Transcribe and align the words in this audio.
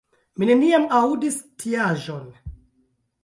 Mi 0.43 0.47
neniam 0.49 0.87
aŭdis 0.99 1.37
tiaĵon. 1.63 2.25